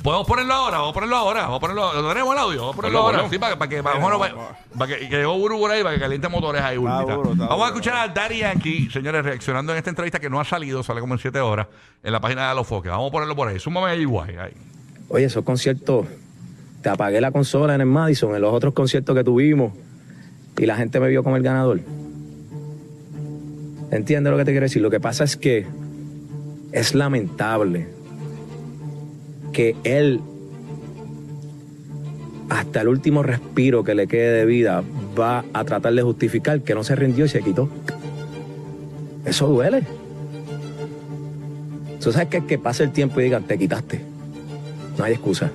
¿Podemos 0.00 0.26
ponerlo 0.28 0.54
ahora? 0.54 0.78
Vamos 0.78 0.90
a 0.92 0.94
ponerlo 0.94 1.16
ahora. 1.16 1.42
Vamos 1.42 1.56
a 1.56 1.60
ponerlo. 1.60 1.92
¿Lo 2.02 2.08
tenemos 2.08 2.32
el 2.34 2.38
audio? 2.40 2.60
Vamos 2.60 2.74
a 2.74 2.76
ponerlo 2.76 3.02
Ponlo, 3.02 3.16
ahora. 3.18 3.30
Sí, 3.30 3.38
para, 3.40 3.58
para 3.58 3.68
que, 3.68 3.82
para, 3.82 3.98
Bueno, 3.98 4.18
para- 4.78 4.96
que, 4.96 5.08
que 5.08 5.16
llegó 5.16 5.36
Buru 5.38 5.58
por 5.58 5.72
ahí, 5.72 5.82
para 5.82 5.96
que 5.96 6.00
caliente 6.00 6.28
motores 6.28 6.62
ahí, 6.62 6.76
Burbu. 6.76 7.00
Está 7.00 7.14
duro, 7.14 7.32
está 7.32 7.46
Vamos 7.46 7.50
a 7.50 7.56
duro. 7.56 7.66
escuchar 7.80 7.96
a 7.96 8.08
Daddy 8.14 8.38
Yankee, 8.38 8.88
señores, 8.92 9.24
reaccionando 9.24 9.72
en 9.72 9.78
esta 9.78 9.90
entrevista 9.90 10.20
que 10.20 10.30
no 10.30 10.38
ha 10.38 10.44
salido, 10.44 10.84
sale 10.84 11.00
como 11.00 11.14
en 11.14 11.18
7 11.18 11.40
horas, 11.40 11.66
en 12.00 12.12
la 12.12 12.20
página 12.20 12.48
de 12.48 12.54
Los 12.54 12.64
Foques. 12.68 12.92
Vamos 12.92 13.08
a 13.08 13.10
ponerlo 13.12 13.34
por 13.34 13.48
ahí. 13.48 13.58
Súmame 13.58 13.90
ahí, 13.90 14.04
guay. 14.04 14.36
Ahí. 14.36 14.52
Oye, 15.08 15.24
esos 15.24 15.44
conciertos, 15.44 16.06
te 16.82 16.88
apagué 16.88 17.20
la 17.20 17.30
consola 17.30 17.74
en 17.74 17.80
el 17.80 17.86
Madison, 17.86 18.34
en 18.34 18.42
los 18.42 18.52
otros 18.52 18.74
conciertos 18.74 19.14
que 19.14 19.24
tuvimos, 19.24 19.72
y 20.58 20.66
la 20.66 20.76
gente 20.76 20.98
me 21.00 21.08
vio 21.08 21.22
como 21.22 21.36
el 21.36 21.42
ganador. 21.42 21.80
¿Entiendes 23.90 24.30
lo 24.30 24.36
que 24.36 24.44
te 24.44 24.50
quiero 24.50 24.64
decir? 24.64 24.82
Lo 24.82 24.90
que 24.90 25.00
pasa 25.00 25.24
es 25.24 25.36
que 25.36 25.66
es 26.72 26.94
lamentable 26.94 27.86
que 29.52 29.76
él, 29.84 30.20
hasta 32.48 32.80
el 32.80 32.88
último 32.88 33.22
respiro 33.22 33.84
que 33.84 33.94
le 33.94 34.06
quede 34.08 34.38
de 34.38 34.44
vida, 34.44 34.82
va 35.18 35.44
a 35.52 35.64
tratar 35.64 35.94
de 35.94 36.02
justificar 36.02 36.60
que 36.62 36.74
no 36.74 36.82
se 36.82 36.96
rindió 36.96 37.26
y 37.26 37.28
se 37.28 37.42
quitó. 37.42 37.68
Eso 39.24 39.46
duele. 39.46 39.82
Tú 42.00 42.12
sabes 42.12 42.28
que 42.28 42.38
es 42.38 42.44
que 42.44 42.58
pase 42.58 42.84
el 42.84 42.92
tiempo 42.92 43.20
y 43.20 43.24
digan, 43.24 43.44
te 43.44 43.56
quitaste. 43.56 44.15
No 44.98 45.04
hay 45.04 45.12
excusa. 45.12 45.50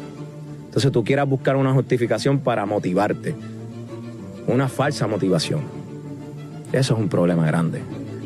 Entonces 0.65 0.91
tú 0.91 1.03
quieras 1.03 1.27
buscar 1.27 1.55
una 1.55 1.74
justificación 1.74 2.39
para 2.39 2.65
motivarte. 2.65 3.36
Una 4.48 4.67
falsa 4.67 5.07
motivación. 5.07 5.62
Eso 6.71 6.93
es 6.93 7.00
un 7.00 7.10
problema 7.10 7.45
grande. 7.45 7.81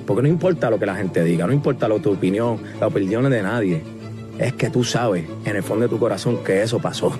Porque 0.05 0.21
no 0.21 0.27
importa 0.27 0.69
lo 0.69 0.77
que 0.77 0.85
la 0.85 0.95
gente 0.95 1.23
diga, 1.23 1.47
no 1.47 1.53
importa 1.53 1.87
lo, 1.87 1.99
tu 1.99 2.13
opinión, 2.13 2.61
las 2.79 2.83
opiniones 2.83 3.31
de 3.31 3.41
nadie. 3.41 3.83
Es 4.37 4.53
que 4.53 4.69
tú 4.69 4.83
sabes 4.83 5.25
en 5.45 5.55
el 5.55 5.63
fondo 5.63 5.83
de 5.83 5.89
tu 5.89 5.97
corazón 5.97 6.43
que 6.43 6.61
eso 6.61 6.79
pasó. 6.79 7.17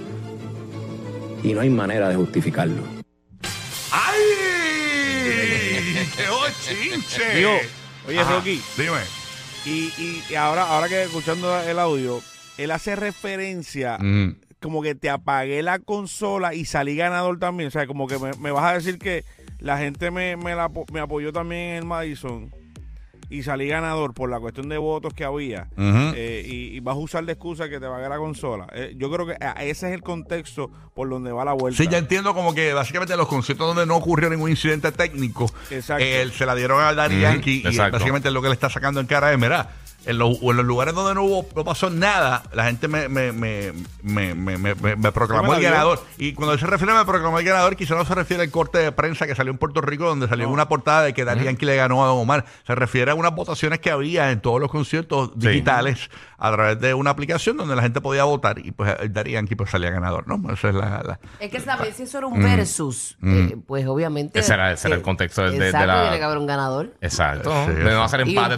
Y 1.42 1.54
no 1.54 1.62
hay 1.62 1.70
manera 1.70 2.10
de 2.10 2.16
justificarlo. 2.16 2.84
¡Ay! 3.92 4.22
¡Qué 6.16 6.24
chinche! 6.62 7.36
Digo, 7.36 7.52
oye, 8.08 8.20
Ajá, 8.20 8.36
Rocky. 8.36 8.62
Dime. 8.78 9.00
Y, 9.66 9.92
y, 9.98 10.24
y 10.30 10.36
ahora, 10.36 10.68
ahora 10.68 10.88
que 10.88 11.04
escuchando 11.04 11.60
el 11.62 11.80
audio, 11.80 12.22
él 12.58 12.72
hace 12.72 12.96
referencia 12.96 13.98
Mm. 14.00 14.36
como 14.62 14.82
que 14.82 14.96
te 14.96 15.10
apagué 15.10 15.62
la 15.62 15.80
consola 15.80 16.54
y 16.54 16.66
salí 16.66 16.96
ganador 16.96 17.40
también. 17.40 17.68
O 17.68 17.72
sea, 17.72 17.86
como 17.88 18.08
que 18.08 18.18
me, 18.20 18.32
me 18.40 18.52
vas 18.52 18.66
a 18.66 18.74
decir 18.74 18.98
que 19.00 19.24
la 19.60 19.78
gente 19.78 20.12
me, 20.12 20.36
me, 20.38 20.56
la 20.56 20.70
me 20.92 21.00
apoyó 21.00 21.32
también 21.34 21.62
en 21.72 21.76
el 21.78 21.86
Madison 21.86 22.52
y 23.28 23.42
salí 23.42 23.68
ganador 23.68 24.14
por 24.14 24.30
la 24.30 24.40
cuestión 24.40 24.70
de 24.70 24.78
votos 24.78 25.12
que 25.14 25.24
había. 25.24 25.68
Eh, 25.78 26.46
y, 26.48 26.76
y 26.78 26.80
vas 26.80 26.94
a 26.96 27.00
usar 27.00 27.26
de 27.26 27.32
excusa 27.34 27.68
que 27.70 27.80
te 27.80 27.86
apagué 27.88 28.08
la 28.08 28.18
consola. 28.18 28.68
Eh, 28.74 28.94
yo 28.98 29.12
creo 29.12 29.26
que 29.26 29.34
a- 29.44 29.64
ese 29.64 29.88
es 29.88 29.94
el 29.96 30.04
contexto 30.04 30.70
por 30.94 31.10
donde 31.10 31.32
va 31.32 31.44
la 31.44 31.54
vuelta. 31.54 31.82
Sí, 31.82 31.90
ya 31.90 31.98
entiendo 31.98 32.36
como 32.36 32.54
que 32.54 32.74
básicamente 32.74 33.18
los 33.18 33.28
conciertos 33.28 33.66
donde 33.68 33.88
no 33.88 33.96
ocurrió 33.96 34.30
ningún 34.30 34.52
incidente 34.52 34.92
técnico, 34.92 35.52
Exacto. 35.72 36.04
él 36.06 36.32
se 36.34 36.46
la 36.46 36.54
dieron 36.54 36.80
a 36.82 36.94
Yankee 37.08 37.64
y 37.68 37.78
básicamente 37.78 38.30
lo 38.30 38.42
que 38.44 38.50
le 38.50 38.54
está 38.54 38.70
sacando 38.70 39.00
en 39.00 39.08
cara 39.08 39.34
es, 39.34 39.40
mira, 39.40 39.70
en, 40.06 40.18
los- 40.18 40.38
o 40.42 40.52
en 40.52 40.58
los 40.58 40.66
lugares 40.66 40.94
donde 40.94 41.14
no 41.16 41.24
hubo, 41.24 41.46
no 41.56 41.64
pasó 41.64 41.90
nada, 41.90 42.44
la 42.54 42.66
gente 42.66 42.88
me, 42.88 43.08
me, 43.10 43.32
me, 43.32 43.72
me, 44.04 44.34
me, 44.36 44.58
me- 44.58 45.12
proclamó 45.12 45.54
el 45.56 45.62
ganador. 45.64 46.00
Y 46.18 46.34
cuando 46.34 46.54
él 46.54 46.60
se 46.60 46.68
refiere 46.68 46.94
a 46.94 46.98
me 47.00 47.06
proclamó 47.06 47.40
el 47.40 47.46
ganador, 47.46 47.76
quizá 47.76 47.96
no 47.96 48.06
se 48.06 48.14
refiere 48.16 48.44
al 48.44 48.52
corte 48.52 48.78
de 48.80 48.92
prensa 48.92 49.26
que 49.28 49.36
salió 49.36 49.52
en 49.52 49.58
Puerto 49.58 49.82
Rico, 49.82 50.06
donde 50.06 50.28
salió 50.28 50.50
una 50.50 50.68
portada 50.68 51.04
de 51.04 51.14
que 51.14 51.26
Daddy 51.26 51.46
Yankee 51.46 51.66
le 51.66 51.76
ganó 51.76 52.04
a 52.04 52.08
Don 52.08 52.20
Omar. 52.20 52.46
Se 52.66 52.76
refiere 52.76 53.12
a 53.12 53.16
unas 53.16 53.34
votaciones 53.34 53.80
que 53.80 53.92
había 53.92 54.32
en 54.32 54.42
todos 54.42 54.60
los 54.60 54.70
conciertos 54.72 55.32
Sí. 55.40 55.48
digitales 55.48 56.10
a 56.38 56.52
través 56.52 56.80
de 56.80 56.94
una 56.94 57.12
aplicación 57.12 57.58
donde 57.58 57.76
la 57.76 57.82
gente 57.82 58.02
podía 58.02 58.24
votar 58.26 58.60
y 58.60 58.72
pues 58.72 58.94
Daddy 59.10 59.32
Yankee 59.32 59.56
pues 59.56 59.70
salía 59.70 59.90
ganador, 59.90 60.28
¿no? 60.28 60.52
Esa 60.54 60.70
es 60.70 60.76
la- 60.76 61.02
la, 61.04 61.20
Es 61.40 61.50
que 61.50 61.60
saber 61.60 61.94
si 61.94 62.04
eso 62.04 62.18
era 62.18 62.28
un 62.28 62.42
versus, 62.42 63.18
eh, 63.24 63.56
pues 63.66 63.86
obviamente. 63.88 64.40
Ese 64.40 64.54
era- 64.54 64.72
ese 64.74 64.88
era 64.88 64.96
eh, 64.96 65.00
el 65.00 65.04
contexto 65.04 65.42
de- 65.44 65.52
de- 65.52 65.60
de 65.60 65.66
exacto, 65.68 65.88
la- 65.88 66.02
tiene 66.04 66.18
que 66.18 66.24
haber 66.24 66.38
un 66.38 66.46
ganador. 66.48 66.94
Exacto. 67.02 67.52
Sí, 67.68 67.72
de 67.74 67.84
no 67.94 68.04
hacer 68.04 68.20
Y 68.22 68.24
un 68.24 68.30
empate. 68.30 68.56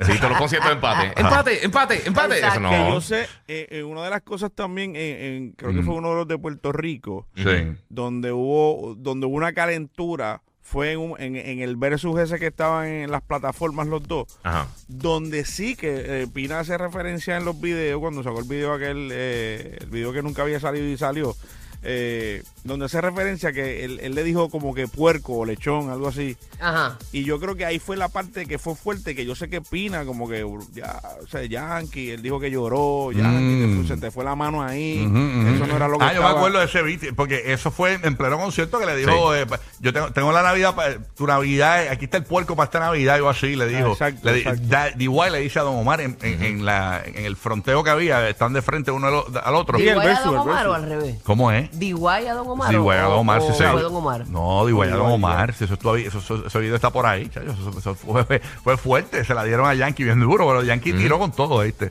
Sí, 0.00 0.12
todos 0.18 0.30
los 0.30 0.38
conciertos 0.38 0.68
de 0.70 0.74
empate. 0.74 1.20
Empate, 1.20 1.64
empate, 1.64 2.02
empate. 2.06 2.38
Eso 2.38 2.46
Exacto. 2.46 2.70
Que 2.70 2.76
no. 2.78 2.88
yo 2.94 3.00
sé, 3.00 3.22
eh, 3.46 3.68
eh, 3.70 3.82
una 3.84 4.02
de 4.04 4.10
las 4.10 4.22
cosas 4.22 4.50
también, 4.54 4.94
eh, 4.96 5.36
en- 5.36 5.52
creo 5.52 5.72
que 5.72 5.82
fue 5.82 5.94
uno 5.94 6.10
de 6.10 6.14
los 6.16 6.28
de 6.28 6.36
Puerto 6.38 6.72
Rico, 6.72 7.28
Sí. 7.36 7.44
donde 7.88 8.32
hubo 8.32 8.94
donde 8.96 9.26
hubo 9.26 9.36
una 9.36 9.52
calentura 9.52 10.42
fue 10.66 10.92
en, 10.92 10.98
un- 10.98 11.20
en, 11.20 11.36
en 11.36 11.60
el 11.60 11.76
versus 11.76 12.18
ese 12.18 12.38
que 12.38 12.46
estaban 12.46 12.86
en 12.86 13.10
las 13.10 13.20
plataformas 13.20 13.86
los 13.86 14.02
dos 14.08 14.26
Ajá. 14.42 14.66
donde 14.88 15.44
sí 15.44 15.76
que 15.76 16.22
eh, 16.22 16.26
Pina 16.32 16.58
hace 16.60 16.78
referencia 16.78 17.36
en 17.36 17.44
los 17.44 17.60
videos 17.60 18.00
cuando 18.00 18.22
sacó 18.22 18.38
el 18.40 18.48
video 18.48 18.72
aquel 18.72 19.10
eh, 19.12 19.76
el 19.80 19.90
video 19.90 20.12
que 20.14 20.22
nunca 20.22 20.40
había 20.40 20.58
salido 20.60 20.86
y 20.86 20.96
salió 20.96 21.36
eh, 21.84 22.42
donde 22.64 22.86
hace 22.86 23.00
referencia 23.00 23.52
que 23.52 23.84
él, 23.84 24.00
él 24.02 24.14
le 24.14 24.24
dijo 24.24 24.48
como 24.48 24.74
que 24.74 24.88
puerco 24.88 25.34
o 25.38 25.44
lechón 25.44 25.90
algo 25.90 26.08
así 26.08 26.36
Ajá. 26.60 26.96
y 27.12 27.24
yo 27.24 27.38
creo 27.38 27.54
que 27.56 27.66
ahí 27.66 27.78
fue 27.78 27.96
la 27.96 28.08
parte 28.08 28.46
que 28.46 28.58
fue 28.58 28.74
fuerte, 28.74 29.14
que 29.14 29.26
yo 29.26 29.34
sé 29.34 29.48
que 29.50 29.60
Pina, 29.60 30.04
como 30.06 30.28
que 30.28 30.46
ya, 30.72 31.00
o 31.22 31.26
sea, 31.26 31.44
Yankee, 31.44 32.10
él 32.12 32.22
dijo 32.22 32.40
que 32.40 32.50
lloró, 32.50 33.12
Yankee, 33.12 33.54
Mm. 33.66 33.86
se 33.88 33.96
te 33.98 34.10
fue 34.10 34.24
la 34.24 34.34
mano 34.34 34.62
ahí, 34.62 34.98
eso 35.02 35.66
no 35.66 35.76
era 35.76 35.88
lo 35.88 35.98
que 35.98 36.04
Ah, 36.04 36.14
yo 36.14 36.22
me 36.22 36.28
acuerdo 36.28 36.58
de 36.58 36.64
ese 36.64 36.80
beat, 36.82 37.14
porque 37.14 37.52
eso 37.52 37.70
fue 37.70 37.98
en 38.02 38.16
pleno 38.16 38.38
concierto 38.38 38.78
que 38.78 38.86
le 38.86 38.96
dijo, 38.96 39.34
eh, 39.34 39.46
yo 39.80 39.92
tengo, 39.92 40.10
tengo 40.12 40.32
la 40.32 40.42
Navidad, 40.42 40.74
tu 41.16 41.26
Navidad, 41.26 41.88
aquí 41.88 42.06
está 42.06 42.16
el 42.16 42.24
puerco 42.24 42.56
para 42.56 42.64
esta 42.66 42.80
Navidad, 42.80 43.18
yo 43.18 43.28
así 43.28 43.56
le 43.56 43.66
dijo. 43.66 43.88
Ah, 43.90 44.08
exacto, 44.08 44.20
le, 44.24 44.32
di- 44.32 44.40
exacto. 44.40 44.62
da- 44.68 44.90
D.Y. 44.90 45.30
le 45.30 45.40
dice 45.40 45.58
a 45.58 45.62
Don 45.62 45.76
Omar 45.76 46.00
en, 46.00 46.16
en- 46.22 46.42
en 46.42 46.64
la, 46.64 47.02
en 47.04 47.24
el 47.24 47.36
fronteo 47.36 47.82
que 47.84 47.90
había, 47.90 48.26
están 48.28 48.52
de 48.54 48.62
frente 48.62 48.90
uno 48.90 49.06
al, 49.06 49.54
otro. 49.54 49.78
Sí, 49.78 49.86
el 49.88 49.94
¿DY 49.94 50.00
a 50.00 50.04
versus, 50.04 50.32
Don 50.32 50.48
el 50.58 50.66
o 50.66 50.74
al 50.74 50.88
revés? 50.88 51.16
¿Cómo 51.24 51.50
es? 51.52 51.68
¿DY 51.78 51.92
a 52.28 52.34
Don 52.34 52.48
Omar? 52.48 52.68
A 52.74 53.02
Don 53.02 53.12
Omar, 53.18 53.38
o 53.40 53.46
sí, 53.46 53.52
sí. 53.58 53.64
fue 53.70 53.82
Don 53.82 53.94
Omar? 53.94 54.26
No, 54.28 54.64
digo, 54.66 54.82
a 54.82 54.86
Don 54.88 55.10
Omar, 55.12 55.54
si 55.54 55.64
eso, 55.64 55.76
todavía- 55.76 56.08
eso, 56.08 56.18
eso- 56.18 56.46
ese 56.46 56.58
video 56.58 56.74
está 56.76 56.90
por 56.90 57.06
ahí, 57.06 57.28
chacho, 57.28 57.50
eso, 57.52 57.78
eso 57.78 57.94
fue, 57.94 58.40
fue 58.62 58.76
fuerte, 58.76 59.24
se 59.24 59.34
la 59.34 59.44
dieron 59.44 59.66
a 59.66 59.74
Yankee 59.74 60.04
bien 60.04 60.20
duro, 60.20 60.46
pero 60.46 60.62
Yankee 60.62 60.92
tiró 60.92 61.18
con 61.18 61.32
todo, 61.32 61.60
¿viste? 61.60 61.90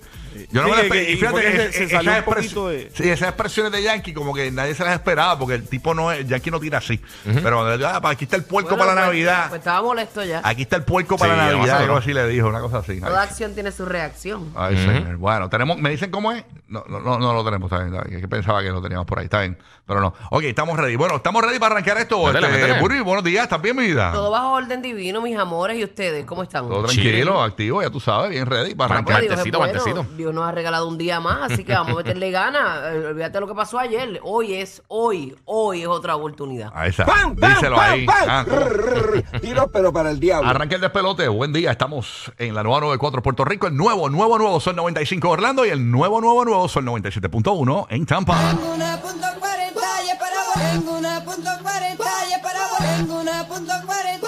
Yo 0.51 0.62
no 0.62 0.67
Sí, 0.67 0.71
me 0.71 0.77
lo 0.77 0.81
que- 0.83 0.88
espe- 0.89 1.05
que- 1.05 1.12
y 1.12 1.15
fíjate 1.17 1.41
que 1.41 1.51
que 1.51 1.57
se- 1.57 1.65
es- 1.65 1.75
se 1.75 1.83
esas 1.85 1.91
salió 1.97 2.12
un 2.12 2.17
expres- 2.17 2.35
poquito 2.35 2.67
de- 2.69 2.91
Sí, 2.93 3.09
esas 3.09 3.27
expresiones 3.29 3.71
de 3.71 3.83
Yankee 3.83 4.13
como 4.13 4.33
que 4.33 4.51
nadie 4.51 4.75
se 4.75 4.83
las 4.83 4.93
esperaba 4.93 5.38
porque 5.39 5.55
el 5.55 5.67
tipo 5.67 5.93
no 5.93 6.12
es, 6.12 6.27
Yankee 6.27 6.51
no 6.51 6.59
tira 6.59 6.77
así. 6.79 7.00
Pero 7.23 7.41
cuando 7.57 7.73
él 7.73 7.79
dijo, 7.79 7.91
ah, 7.93 8.01
pa, 8.01 8.09
aquí 8.12 8.25
está 8.25 8.35
el 8.35 8.43
puerco 8.43 8.71
Bueno, 8.71 8.83
para 8.85 8.95
la 8.95 9.01
pues- 9.01 9.07
Navidad. 9.07 9.50
Pues 9.50 9.59
estaba 9.59 9.81
molesto 9.81 10.23
ya. 10.23 10.41
Aquí 10.43 10.63
está 10.63 10.75
el 10.75 10.83
puerco 10.83 11.17
para 11.17 11.33
Sí, 11.33 11.39
la 11.39 11.57
Navidad, 11.57 11.77
algo 11.81 11.97
así 11.97 12.13
le 12.13 12.27
dijo, 12.27 12.47
una 12.47 12.59
cosa 12.62 12.79
así. 12.79 13.00
Toda 13.00 13.21
Ay, 13.21 13.27
acción 13.27 13.53
tiene 13.53 13.71
su 13.71 13.85
reacción. 13.85 14.51
ay, 14.55 14.77
señor. 14.77 15.17
Bueno, 15.17 15.50
tenemos, 15.50 15.77
¿me 15.77 15.89
dicen 15.89 16.12
cómo 16.12 16.31
es? 16.31 16.43
No, 16.67 16.83
no, 16.89 17.00
no, 17.00 17.19
no 17.19 17.33
lo 17.33 17.43
tenemos, 17.45 17.71
está 17.71 17.83
bien, 17.83 17.93
está 17.95 18.07
bien, 18.07 18.21
que 18.21 18.27
pensaba 18.27 18.62
que 18.63 18.69
lo 18.69 18.81
teníamos 18.81 19.05
por 19.05 19.19
ahí, 19.19 19.25
está 19.25 19.41
bien, 19.41 19.57
pero 19.85 19.99
no. 20.01 20.13
Ok, 20.31 20.43
estamos 20.43 20.77
ready. 20.77 20.95
Bueno, 20.95 21.17
estamos 21.17 21.43
ready 21.43 21.59
para 21.59 21.75
arrancar 21.75 21.97
esto. 21.97 22.23
Métele, 22.25 22.47
Este, 22.47 22.59
métele. 22.61 22.79
Burri, 22.79 22.99
buenos 23.01 23.23
días, 23.23 23.43
¿estás 23.43 23.61
bien, 23.61 23.75
mi 23.75 23.83
vida? 23.87 24.11
Todo 24.13 24.31
bajo 24.31 24.51
orden 24.53 24.81
divino, 24.81 25.21
mis 25.21 25.37
amores. 25.37 25.77
¿Y 25.77 25.83
ustedes 25.83 26.25
cómo 26.25 26.43
están? 26.43 26.67
Todo 26.69 26.87
Chile. 26.87 27.03
tranquilo, 27.11 27.41
activo, 27.41 27.81
ya 27.81 27.89
tú 27.89 27.99
sabes, 27.99 28.29
bien 28.31 28.45
ready 28.45 28.75
para 28.75 28.93
arrancar. 28.95 29.21
Dios 29.21 29.31
es 29.31 29.37
Martesito, 29.37 29.57
bueno. 29.59 29.73
martesito. 29.73 30.05
Dios 30.15 30.33
nos 30.33 30.45
ha 30.47 30.51
regalado 30.51 30.87
un 30.87 30.97
día 30.97 31.19
más, 31.19 31.51
así 31.51 31.63
que 31.63 31.73
vamos 31.73 31.93
a 31.93 31.97
meterle 31.97 32.31
ganas. 32.31 32.93
Eh, 32.93 33.05
olvídate 33.07 33.39
lo 33.39 33.47
que 33.47 33.55
pasó 33.55 33.77
ayer. 33.77 34.19
Hoy 34.23 34.53
es, 34.53 34.81
hoy, 34.87 35.35
hoy 35.45 35.81
es 35.81 35.87
otra 35.87 36.15
oportunidad. 36.15 36.71
Ahí 36.73 36.89
está. 36.89 37.05
Díselo 37.35 37.79
ahí. 37.79 38.05
Ah, 38.09 38.45
¿cómo? 38.47 39.39
Tiro, 39.41 39.69
pero 39.71 39.91
para 39.91 40.11
el 40.11 40.19
diablo. 40.19 40.49
Arranque 40.49 40.75
el 40.75 40.81
despelote. 40.81 41.27
Buen 41.27 41.51
día. 41.51 41.71
Estamos 41.71 42.31
en 42.37 42.55
la 42.55 42.63
nueva 42.63 42.79
94 42.81 43.21
Puerto 43.21 43.43
Rico. 43.43 43.67
El 43.67 43.75
nuevo, 43.75 44.09
nuevo, 44.09 44.37
nuevo 44.37 44.59
Sol 44.59 44.75
95 44.75 45.29
Orlando 45.29 45.65
y 45.65 45.69
el 45.69 45.91
nuevo, 45.91 46.21
nuevo, 46.21 46.45
nuevo 46.45 46.67
Sol 46.69 46.85
97.1 46.85 47.87
en 47.89 48.05
Tampa. 48.05 48.37
Tengo 48.55 48.73
una 48.75 48.97
punto 49.01 49.27
40 49.83 50.03
y 50.05 50.09
es 50.09 50.17
para 50.17 50.43
vos. 50.43 50.71
Tengo 50.71 50.97
una 50.97 51.23
punto 51.23 51.49
40 51.61 52.03
y. 52.77 52.97
Tengo 52.97 53.21
una 53.21 53.47
punto 53.47 53.73
40. 53.85 54.23